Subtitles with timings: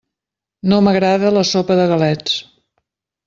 [0.71, 2.39] No m'agrada la sopa de galets.